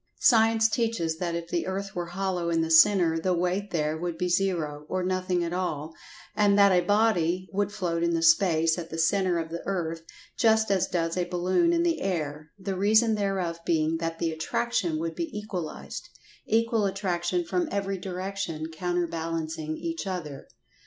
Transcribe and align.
Science 0.17 0.67
teaches 0.67 1.17
that 1.19 1.35
if 1.35 1.47
the 1.49 1.67
earth 1.67 1.93
were 1.95 2.07
hollow 2.07 2.49
in 2.49 2.61
the 2.61 2.71
centre, 2.71 3.19
the 3.19 3.35
weight 3.35 3.69
there 3.69 3.95
would 3.95 4.17
be 4.17 4.27
Zero, 4.27 4.83
or 4.89 5.03
nothing 5.03 5.43
at 5.43 5.53
all, 5.53 5.93
and 6.35 6.57
that 6.57 6.71
a 6.71 6.81
body 6.83 7.47
would 7.53 7.71
float 7.71 8.01
in 8.01 8.15
the 8.15 8.23
space 8.23 8.79
at 8.79 8.89
the 8.89 8.97
centre 8.97 9.37
of 9.37 9.49
the 9.51 9.61
earth 9.67 10.01
just 10.35 10.71
as 10.71 10.87
does[Pg 10.87 11.17
140] 11.21 11.21
a 11.21 11.29
balloon 11.29 11.71
in 11.71 11.83
the 11.83 12.01
air, 12.01 12.49
the 12.57 12.75
reason 12.75 13.13
thereof 13.13 13.59
being 13.63 13.97
that 13.97 14.17
the 14.17 14.31
attraction 14.31 14.97
would 14.97 15.13
be 15.13 15.29
equalized—equal 15.37 16.85
attraction 16.87 17.43
from 17.45 17.69
every 17.71 17.99
direction, 17.99 18.71
counterbalancing 18.71 19.77
each 19.77 20.07
other. 20.07 20.47